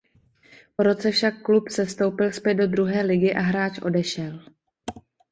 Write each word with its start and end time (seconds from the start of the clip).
Po 0.75 0.83
roce 0.83 1.11
však 1.11 1.41
klub 1.41 1.69
sestoupil 1.69 2.31
zpět 2.31 2.53
do 2.55 2.67
druhé 2.67 3.01
ligy 3.01 3.33
a 3.33 3.39
hráč 3.41 3.79
odešel. 3.79 4.39